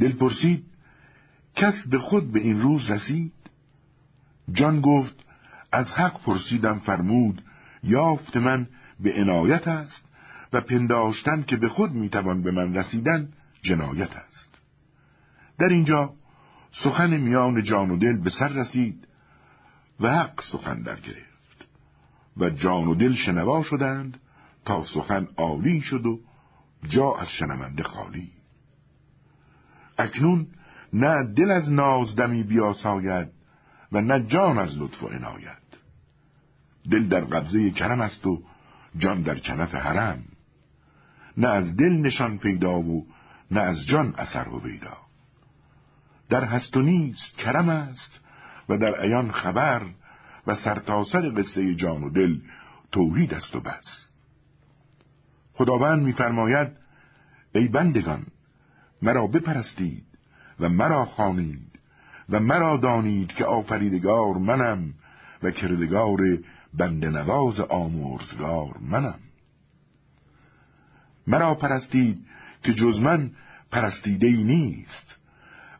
دل 0.00 0.12
پرسید 0.12 0.64
کس 1.56 1.86
به 1.86 1.98
خود 1.98 2.32
به 2.32 2.40
این 2.40 2.60
روز 2.60 2.90
رسید؟ 2.90 3.32
جان 4.52 4.80
گفت 4.80 5.24
از 5.72 5.86
حق 5.92 6.22
پرسیدم 6.22 6.78
فرمود 6.78 7.42
یافت 7.82 8.36
من 8.36 8.66
به 9.00 9.20
عنایت 9.20 9.68
است 9.68 10.04
و 10.52 10.60
پنداشتن 10.60 11.42
که 11.42 11.56
به 11.56 11.68
خود 11.68 11.92
می‌توان 11.92 12.42
به 12.42 12.50
من 12.50 12.74
رسیدن 12.74 13.28
جنایت 13.62 14.16
است. 14.16 14.53
در 15.58 15.68
اینجا 15.68 16.14
سخن 16.84 17.16
میان 17.16 17.62
جان 17.62 17.90
و 17.90 17.96
دل 17.96 18.22
به 18.22 18.30
سر 18.30 18.48
رسید 18.48 19.08
و 20.00 20.08
حق 20.08 20.40
سخن 20.52 20.82
در 20.82 21.00
گرفت 21.00 21.66
و 22.36 22.50
جان 22.50 22.88
و 22.88 22.94
دل 22.94 23.14
شنوا 23.14 23.62
شدند 23.62 24.20
تا 24.64 24.84
سخن 24.84 25.28
عالی 25.36 25.80
شد 25.80 26.06
و 26.06 26.20
جا 26.88 27.14
از 27.14 27.28
شنونده 27.28 27.82
خالی. 27.82 28.30
اکنون 29.98 30.46
نه 30.92 31.34
دل 31.36 31.50
از 31.50 31.70
ناز 31.72 32.16
دمی 32.16 32.42
بیاساید 32.42 33.28
و 33.92 34.00
نه 34.00 34.26
جان 34.26 34.58
از 34.58 34.78
لطف 34.78 35.02
و 35.02 35.06
عنایت. 35.06 35.58
دل 36.90 37.08
در 37.08 37.20
قبضه 37.20 37.70
کرم 37.70 38.00
است 38.00 38.26
و 38.26 38.42
جان 38.96 39.22
در 39.22 39.38
کنف 39.38 39.74
حرم. 39.74 40.24
نه 41.36 41.48
از 41.48 41.76
دل 41.76 41.92
نشان 41.92 42.38
پیدا 42.38 42.80
و 42.80 43.06
نه 43.50 43.60
از 43.60 43.86
جان 43.86 44.14
اثر 44.18 44.48
و 44.48 44.60
پیدا 44.60 45.03
در 46.28 46.44
هست 46.44 46.76
و 46.76 46.82
نیست 46.82 47.38
کرم 47.38 47.68
است. 47.68 48.24
و 48.68 48.76
در 48.78 49.00
عیان 49.00 49.30
خبر 49.30 49.82
و 50.46 50.54
سرتاسر 50.54 51.28
قصه 51.28 51.74
جان 51.74 52.04
و 52.04 52.10
دل 52.10 52.38
توحید 52.92 53.34
است 53.34 53.56
و 53.56 53.60
بس. 53.60 54.10
خداوند 55.52 56.02
میفرماید 56.02 56.68
ای 57.54 57.68
بندگان 57.68 58.26
مرا 59.02 59.26
بپرستید 59.26 60.04
و 60.60 60.68
مرا 60.68 61.04
خوانید 61.04 61.80
و 62.28 62.40
مرا 62.40 62.76
دانید 62.76 63.32
که 63.32 63.44
آفریدگار 63.44 64.34
منم 64.34 64.94
و 65.42 65.50
کردگار 65.50 66.18
بند 66.74 67.04
نواز 67.04 67.60
آمرزگار 67.60 68.78
منم. 68.80 69.18
مرا 71.26 71.54
پرستید 71.54 72.26
که 72.62 72.74
جز 72.74 73.00
من 73.00 73.30
پرستیده 73.70 74.30
نیست. 74.30 75.18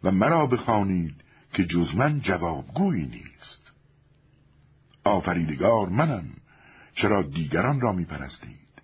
و 0.05 0.11
مرا 0.11 0.47
بخوانید 0.47 1.15
که 1.53 1.65
جز 1.65 1.95
من 1.95 2.21
جوابگویی 2.21 3.07
نیست. 3.07 3.73
آفریدگار 5.05 5.89
منم 5.89 6.25
چرا 6.95 7.23
دیگران 7.23 7.81
را 7.81 7.93
می 7.93 8.05
پرستید 8.05 8.83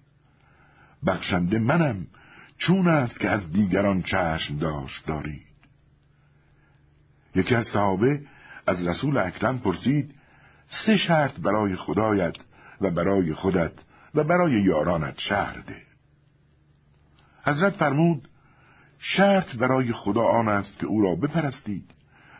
بخشنده 1.06 1.58
منم 1.58 2.06
چون 2.58 2.88
است 2.88 3.20
که 3.20 3.28
از 3.28 3.52
دیگران 3.52 4.02
چشم 4.02 4.58
داشت 4.58 5.06
دارید. 5.06 5.46
یکی 7.34 7.54
از 7.54 7.66
صحابه 7.66 8.20
از 8.66 8.86
رسول 8.86 9.18
اکرم 9.18 9.58
پرسید 9.58 10.14
سه 10.86 10.96
شرط 10.96 11.40
برای 11.40 11.76
خدایت 11.76 12.36
و 12.80 12.90
برای 12.90 13.34
خودت 13.34 13.72
و 14.14 14.24
برای 14.24 14.62
یارانت 14.62 15.18
شهر 15.18 15.60
ده. 15.60 15.82
حضرت 17.44 17.72
فرمود 17.72 18.28
شرط 19.00 19.56
برای 19.56 19.92
خدا 19.92 20.22
آن 20.22 20.48
است 20.48 20.78
که 20.78 20.86
او 20.86 21.02
را 21.02 21.14
بپرستید 21.14 21.94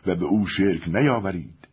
و 0.05 0.15
به 0.15 0.25
او 0.25 0.47
شرک 0.47 0.87
نیاورید. 0.87 1.67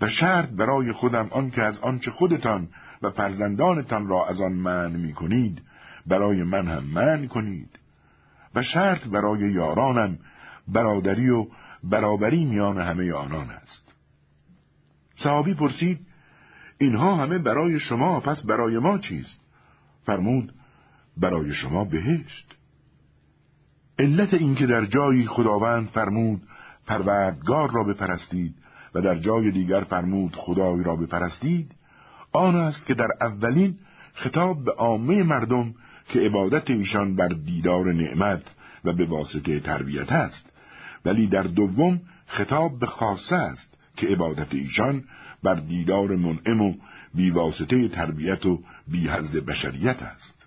و 0.00 0.08
شرط 0.08 0.48
برای 0.48 0.92
خودم 0.92 1.28
آن 1.30 1.50
که 1.50 1.62
از 1.62 1.78
آنچه 1.78 2.10
خودتان 2.10 2.68
و 3.02 3.10
فرزندانتان 3.10 4.08
را 4.08 4.26
از 4.26 4.40
آن 4.40 4.52
من 4.52 4.92
می 4.92 5.12
کنید 5.12 5.62
برای 6.06 6.42
من 6.42 6.68
هم 6.68 6.84
من 6.84 7.28
کنید. 7.28 7.78
و 8.54 8.62
شرط 8.62 9.08
برای 9.08 9.52
یارانم 9.52 10.18
برادری 10.68 11.30
و 11.30 11.46
برابری 11.84 12.44
میان 12.44 12.80
همه 12.80 13.12
آنان 13.12 13.50
است. 13.50 13.94
صحابی 15.16 15.54
پرسید 15.54 16.06
اینها 16.78 17.16
همه 17.16 17.38
برای 17.38 17.80
شما 17.80 18.20
پس 18.20 18.42
برای 18.46 18.78
ما 18.78 18.98
چیست؟ 18.98 19.40
فرمود 20.04 20.52
برای 21.16 21.54
شما 21.54 21.84
بهشت. 21.84 22.59
علت 24.00 24.34
اینکه 24.34 24.66
در 24.66 24.84
جایی 24.84 25.26
خداوند 25.26 25.88
فرمود 25.88 26.42
پروردگار 26.86 27.70
را 27.70 27.84
بپرستید 27.84 28.54
و 28.94 29.00
در 29.00 29.14
جای 29.14 29.50
دیگر 29.50 29.80
فرمود 29.80 30.36
خدای 30.36 30.84
را 30.84 30.96
بپرستید 30.96 31.72
آن 32.32 32.56
است 32.56 32.86
که 32.86 32.94
در 32.94 33.08
اولین 33.20 33.76
خطاب 34.14 34.64
به 34.64 34.72
عامه 34.72 35.22
مردم 35.22 35.74
که 36.08 36.20
عبادت 36.20 36.70
ایشان 36.70 37.16
بر 37.16 37.28
دیدار 37.28 37.92
نعمت 37.92 38.42
و 38.84 38.92
به 38.92 39.06
واسطه 39.06 39.60
تربیت 39.60 40.12
است. 40.12 40.46
ولی 41.04 41.26
در 41.26 41.42
دوم 41.42 42.00
خطاب 42.26 42.78
به 42.78 42.86
خاصه 42.86 43.36
است 43.36 43.74
که 43.96 44.06
عبادت 44.06 44.54
ایشان 44.54 45.04
بر 45.42 45.54
دیدار 45.54 46.16
منعم 46.16 46.60
و 46.60 46.74
بیواسطه 47.14 47.88
تربیت 47.88 48.46
و 48.46 48.62
بیهزد 48.88 49.36
بشریت 49.36 50.02
است. 50.02 50.39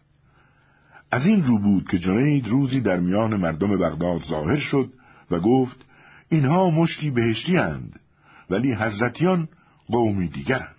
از 1.14 1.26
این 1.26 1.44
رو 1.44 1.58
بود 1.60 1.88
که 1.92 2.00
جنید 2.00 2.48
روزی 2.48 2.82
در 2.82 3.00
میان 3.00 3.36
مردم 3.36 3.78
بغداد 3.78 4.22
ظاهر 4.30 4.60
شد 4.60 4.90
و 5.32 5.40
گفت 5.40 5.86
اینها 6.30 6.70
مشتی 6.70 7.10
بهشتی 7.10 7.58
اند 7.58 8.00
ولی 8.50 8.74
حضرتیان 8.74 9.48
قومی 9.88 10.28
دیگرند 10.28 10.73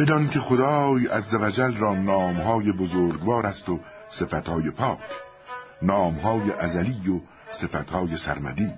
بدان 0.00 0.28
که 0.28 0.40
خدای 0.40 1.08
وجل 1.32 1.76
را 1.76 1.94
نامهای 1.94 2.72
بزرگوار 2.72 3.46
است 3.46 3.68
و 3.68 3.80
صفتهای 4.18 4.70
پاک. 4.70 4.98
نامهای 5.82 6.52
ازلی 6.52 7.10
و 7.10 7.20
صفتهای 7.60 8.16
سرمدی. 8.16 8.70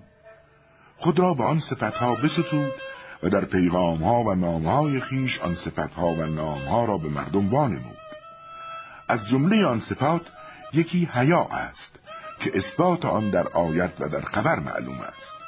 خود 0.97 1.19
را 1.19 1.35
به 1.35 1.45
آن 1.45 1.61
صفتها 1.61 2.15
بستود 2.15 2.73
و 3.23 3.29
در 3.29 3.45
پیغامها 3.45 4.23
و 4.23 4.35
نامهای 4.35 5.01
خیش 5.01 5.39
آن 5.39 5.55
صفتها 5.55 6.07
و 6.07 6.27
نامها 6.27 6.85
را 6.85 6.99
به 6.99 7.09
مردم 7.09 7.51
وانمود. 7.51 7.97
از 9.09 9.29
جمله 9.29 9.67
آن 9.67 9.81
صفات 9.81 10.23
یکی 10.73 11.09
حیا 11.13 11.45
است 11.45 11.99
که 12.41 12.53
اثبات 12.55 13.05
آن 13.05 13.31
در 13.31 13.49
آیت 13.49 13.93
و 14.01 14.09
در 14.09 14.21
خبر 14.21 14.59
معلوم 14.59 15.01
است. 15.01 15.42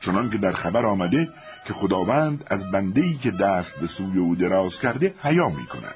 چنان 0.00 0.30
که 0.30 0.38
در 0.38 0.52
خبر 0.52 0.86
آمده 0.86 1.28
که 1.66 1.72
خداوند 1.72 2.44
از 2.50 2.70
بندهی 2.70 3.14
که 3.14 3.30
دست 3.30 3.80
به 3.80 3.86
سوی 3.86 4.18
او 4.18 4.34
دراز 4.34 4.80
کرده 4.82 5.14
حیا 5.22 5.48
می 5.48 5.66
کند. 5.66 5.94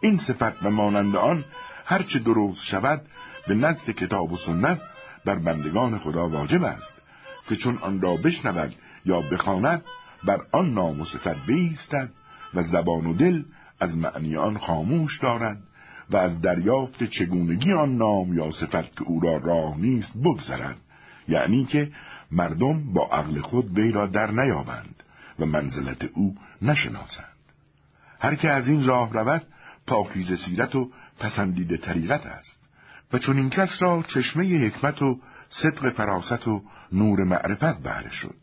این 0.00 0.18
صفت 0.18 0.62
و 0.62 0.70
مانند 0.70 1.16
آن 1.16 1.44
هرچه 1.84 2.18
درست 2.18 2.64
شود 2.70 3.02
به 3.48 3.54
نزد 3.54 3.90
کتاب 3.90 4.32
و 4.32 4.36
سنت 4.36 4.80
بر 5.24 5.34
بندگان 5.34 5.98
خدا 5.98 6.28
واجب 6.28 6.64
است 6.64 6.94
که 7.48 7.56
چون 7.56 7.78
آن 7.78 8.00
را 8.00 8.16
بشنود 8.16 8.74
یا 9.04 9.20
بخواند 9.20 9.82
بر 10.24 10.40
آن 10.52 10.70
نام 10.70 11.00
و 11.00 11.04
صفت 11.04 11.46
بیستد 11.46 12.08
و 12.54 12.62
زبان 12.62 13.06
و 13.06 13.14
دل 13.14 13.42
از 13.80 13.96
معنی 13.96 14.36
آن 14.36 14.58
خاموش 14.58 15.18
دارد 15.18 15.58
و 16.10 16.16
از 16.16 16.40
دریافت 16.40 17.04
چگونگی 17.04 17.72
آن 17.72 17.96
نام 17.96 18.34
یا 18.34 18.50
صفت 18.50 18.96
که 18.96 19.02
او 19.02 19.20
را 19.20 19.36
راه 19.36 19.80
نیست 19.80 20.12
بگذرد 20.24 20.76
یعنی 21.28 21.64
که 21.64 21.90
مردم 22.30 22.92
با 22.92 23.08
عقل 23.12 23.40
خود 23.40 23.78
وی 23.78 23.92
را 23.92 24.06
در 24.06 24.30
نیابند 24.30 25.02
و 25.38 25.46
منزلت 25.46 26.04
او 26.14 26.36
نشناسند. 26.62 27.36
هر 28.20 28.34
که 28.34 28.50
از 28.50 28.68
این 28.68 28.86
راه 28.86 29.12
رود 29.12 29.46
پاکیز 29.86 30.40
سیرت 30.46 30.74
و 30.74 30.90
پسندیده 31.18 31.76
طریقت 31.76 32.26
است 32.26 32.56
و 33.12 33.18
چون 33.18 33.36
این 33.36 33.50
کس 33.50 33.68
را 33.78 34.02
چشمه 34.02 34.66
حکمت 34.66 35.02
و 35.02 35.20
صدق 35.50 35.90
فراست 35.90 36.48
و 36.48 36.62
نور 36.92 37.24
معرفت 37.24 37.82
بهره 37.82 38.10
شد 38.10 38.34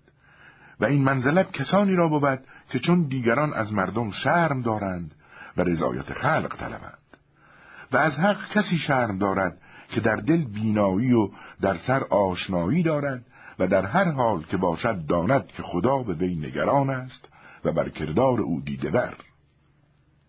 و 0.79 0.85
این 0.85 1.03
منزلت 1.03 1.51
کسانی 1.51 1.95
را 1.95 2.07
بود 2.07 2.39
که 2.69 2.79
چون 2.79 3.03
دیگران 3.07 3.53
از 3.53 3.73
مردم 3.73 4.11
شرم 4.11 4.61
دارند 4.61 5.15
و 5.57 5.61
رضایت 5.61 6.13
خلق 6.13 6.55
طلبند. 6.59 6.97
و 7.91 7.97
از 7.97 8.13
حق 8.13 8.49
کسی 8.49 8.77
شرم 8.77 9.17
دارد 9.17 9.57
که 9.89 10.01
در 10.01 10.15
دل 10.15 10.43
بینایی 10.43 11.13
و 11.13 11.29
در 11.61 11.77
سر 11.77 12.03
آشنایی 12.03 12.83
دارد 12.83 13.25
و 13.59 13.67
در 13.67 13.85
هر 13.85 14.11
حال 14.11 14.43
که 14.43 14.57
باشد 14.57 15.05
داند 15.05 15.47
که 15.47 15.63
خدا 15.63 15.97
به 15.97 16.13
وی 16.13 16.35
نگران 16.35 16.89
است 16.89 17.29
و 17.65 17.71
بر 17.71 17.89
کردار 17.89 18.41
او 18.41 18.61
دیده 18.61 18.91
بر. 18.91 19.13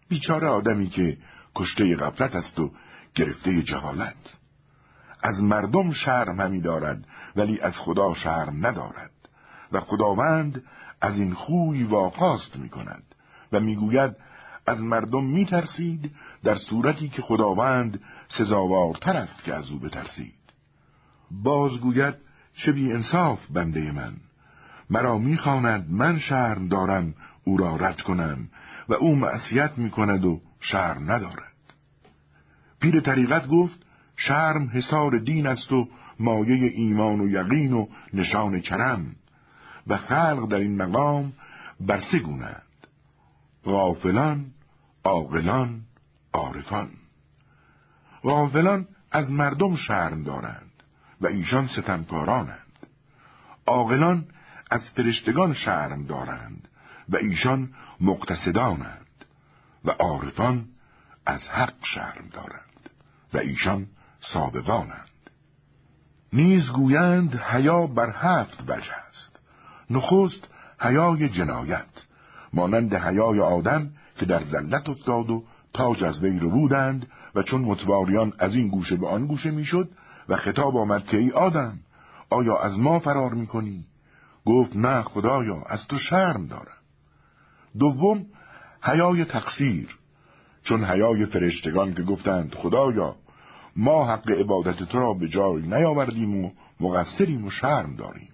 بیچاره 0.09 0.47
آدمی 0.47 0.89
که 0.89 1.17
کشته 1.55 1.97
غفلت 1.97 2.35
است 2.35 2.59
و 2.59 2.71
گرفته 3.15 3.63
جهالت. 3.63 4.37
از 5.23 5.43
مردم 5.43 5.93
شرم 5.93 6.41
همی 6.41 6.61
دارد 6.61 7.05
ولی 7.37 7.61
از 7.61 7.73
خدا 7.77 8.15
شرم 8.15 8.67
ندارد. 8.67 9.11
و 9.73 9.81
خداوند 9.81 10.63
از 11.01 11.19
این 11.19 11.35
خوی 11.35 11.83
واقاست 11.83 12.57
می 12.57 12.69
کند 12.69 13.15
و 13.53 13.61
می‌گوید 13.61 14.17
از 14.67 14.81
مردم 14.81 15.25
می 15.25 15.47
ترسید 15.47 16.11
در 16.45 16.55
صورتی 16.55 17.09
که 17.09 17.23
خداوند 17.23 18.01
سزاوارتر 18.39 19.17
است 19.17 19.45
که 19.45 19.55
از 19.55 19.71
او 19.71 19.79
بترسید. 19.79 20.35
بازگوید 21.31 22.15
چه 22.55 22.73
بی 22.73 22.93
انصاف 22.93 23.47
بنده 23.51 23.93
من. 23.93 24.13
مرا 24.91 25.19
می‌خواند 25.19 25.91
من 25.91 26.19
شرم 26.19 26.69
دارم 26.69 27.15
او 27.45 27.57
را 27.57 27.77
رد 27.77 28.01
کنم 28.01 28.49
و 28.89 28.95
او 28.95 29.17
معصیت 29.17 29.79
می‌کند 29.79 30.25
و 30.25 30.41
شرم 30.61 31.11
ندارد. 31.13 31.53
پیر 32.81 33.01
طریقت 33.01 33.47
گفت 33.47 33.87
شرم 34.17 34.71
حسار 34.75 35.19
دین 35.19 35.47
است 35.47 35.73
و 35.73 35.89
مایه 36.21 36.73
ایمان 36.75 37.21
و 37.21 37.29
یقین 37.29 37.73
و 37.73 37.87
نشان 38.13 38.61
کرم 38.61 39.17
و 39.87 39.97
خلق 39.97 40.49
در 40.51 40.57
این 40.57 40.83
مقام 40.83 41.33
بر 41.81 42.01
سه 42.01 42.19
گونند 42.19 42.63
غافلان 43.65 44.47
عاقلان 45.05 45.81
عارفان. 46.33 46.89
غافلان 48.23 48.87
از 49.11 49.31
مردم 49.31 49.77
شرم 49.77 50.23
دارند. 50.23 50.71
ایشان 51.27 51.67
ستمکارانند. 51.67 52.59
عاقلان 53.67 54.25
از 54.71 54.81
فرشتگان 54.97 55.55
شرم 55.55 56.07
دارند 56.07 56.69
و 57.09 57.17
ایشان 57.17 57.71
مقتصدانند 58.01 59.25
و 59.85 59.91
عارفان 59.91 60.65
از 61.27 61.41
حق 61.41 61.75
شرم 61.95 62.29
دارند 62.33 62.91
و 63.35 63.39
ایشان 63.39 63.87
سابقانند. 64.33 65.09
نیز 66.33 66.69
گویند 66.69 67.37
حیا 67.37 67.87
بر 67.87 68.11
هفت 68.11 68.63
وجه 68.71 68.93
است. 69.11 69.41
نخست 69.91 70.49
حیای 70.81 71.29
جنایت 71.29 71.87
مانند 72.53 72.95
حیای 72.95 73.41
آدم 73.41 73.91
که 74.19 74.27
در 74.27 74.45
زلت 74.45 74.89
افتاد 74.89 75.31
و 75.31 75.45
تاج 75.75 76.05
از 76.05 76.25
وی 76.25 76.39
رو 76.39 76.51
بودند 76.51 77.07
و 77.35 77.43
چون 77.43 77.61
متواریان 77.61 78.33
از 78.39 78.55
این 78.55 78.69
گوشه 78.69 78.97
به 78.97 79.09
آن 79.09 79.27
گوشه 79.27 79.51
می‌شد 79.51 79.89
و 80.29 80.37
خطاب 80.37 80.77
آمد 80.77 81.05
که 81.05 81.17
ای 81.17 81.31
آدم 81.31 81.79
آیا 82.31 82.59
از 82.59 82.79
ما 82.79 82.99
فرار 82.99 83.35
می‌کنی؟ 83.35 83.85
گفت 84.47 84.77
نه 84.77 85.03
خدایا 85.03 85.63
از 85.67 85.87
تو 85.89 85.99
شرم 85.99 86.47
دارم. 86.47 86.83
دوم 87.79 88.27
حیای 88.83 89.25
تقصیر. 89.25 89.99
چون 90.63 90.85
حیای 90.85 91.27
فرشتگان 91.27 91.95
که 91.95 92.03
گفتند 92.03 92.55
خدایا 92.55 93.17
ما 93.77 94.13
حق 94.13 94.31
عبادت 94.31 94.83
تو 94.83 94.99
را 94.99 95.15
به 95.15 95.29
جای 95.29 95.63
نیاوردیم 95.63 96.45
و 96.45 96.51
مقصریم 96.81 97.45
و 97.45 97.51
شرم 97.51 97.97
داریم. 97.97 98.29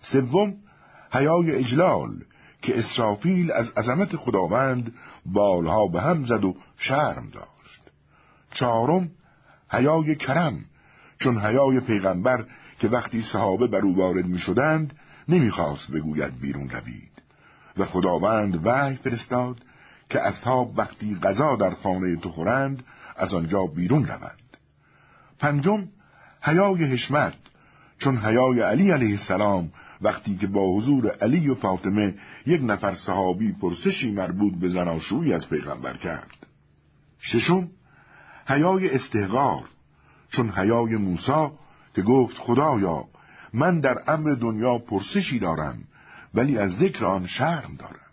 سوم 0.00 0.54
حیای 1.12 1.50
اجلال 1.50 2.10
که 2.62 2.78
اسرافیل 2.78 3.52
از 3.52 3.70
عظمت 3.70 4.16
خداوند 4.16 4.94
بالها 5.26 5.86
به 5.86 6.00
هم 6.02 6.26
زد 6.26 6.44
و 6.44 6.56
شرم 6.76 7.30
داشت. 7.32 7.90
چهارم 8.54 9.10
حیای 9.70 10.16
کرم. 10.16 10.64
چون 11.20 11.38
حیای 11.38 11.80
پیغمبر 11.80 12.44
که 12.78 12.88
وقتی 12.88 13.22
صحابه 13.32 13.66
بر 13.66 13.78
او 13.78 13.96
وارد 13.96 14.26
می 14.26 14.38
شدند 14.38 14.94
نمی‌خواست 15.28 15.90
بگوید 15.90 16.40
بیرون 16.40 16.70
روید. 16.70 17.22
و 17.76 17.84
خداوند 17.84 18.66
وحی 18.66 18.96
فرستاد 18.96 19.56
که 20.10 20.20
اصحاب 20.20 20.78
وقتی 20.78 21.18
غذا 21.22 21.56
در 21.56 21.74
خانه 21.74 22.16
تو 22.16 22.30
خورند 22.30 22.84
از 23.16 23.34
آنجا 23.34 23.66
بیرون 23.66 24.06
روند. 24.06 24.56
پنجم 25.38 25.88
حیای 26.42 26.84
حشمت. 26.84 27.34
چون 27.98 28.16
حیای 28.16 28.60
علی 28.60 28.90
علیه 28.90 29.18
السلام 29.18 29.72
وقتی 30.00 30.36
که 30.36 30.46
با 30.46 30.76
حضور 30.76 31.10
علی 31.10 31.48
و 31.48 31.54
فاطمه 31.54 32.14
یک 32.46 32.60
نفر 32.64 32.94
صحابی 32.94 33.52
پرسشی 33.52 34.10
مربوط 34.10 34.54
به 34.54 34.68
زناشویی 34.68 35.32
از 35.32 35.48
پیغمبر 35.48 35.96
کرد. 35.96 36.46
ششم 37.20 37.68
حیای 38.46 38.94
استحقار 38.94 39.64
چون 40.32 40.50
حیای 40.50 40.96
موسی 40.96 41.50
که 41.94 42.02
گفت 42.02 42.36
خدایا 42.38 43.04
من 43.52 43.80
در 43.80 43.94
امر 44.06 44.34
دنیا 44.34 44.78
پرسشی 44.78 45.38
دارم 45.38 45.84
ولی 46.34 46.58
از 46.58 46.70
ذکر 46.70 47.06
آن 47.06 47.26
شرم 47.26 47.76
دارم. 47.78 48.10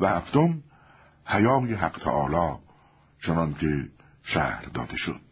و 0.00 0.08
هفتم 0.08 0.62
حیای 1.26 1.74
حق 1.74 1.98
تعالی 2.04 2.58
چنان 3.26 3.54
که 3.54 3.88
شهر 4.22 4.64
داده 4.74 4.96
شد. 4.96 5.31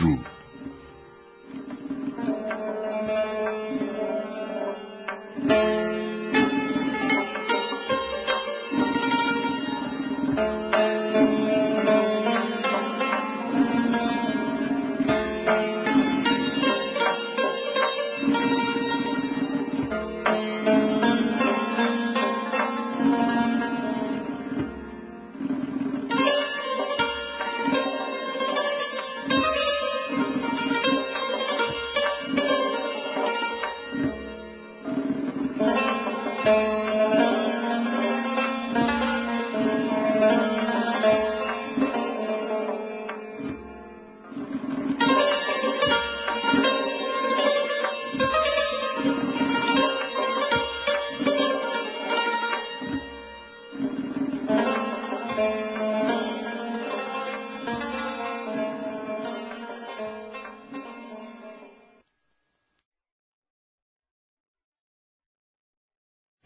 Hebrew 0.00 0.29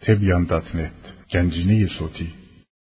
تبیان 0.04 0.46
دات 0.46 0.76
نت 0.76 0.92
گنجینه 1.34 1.88
صوتی 1.88 2.34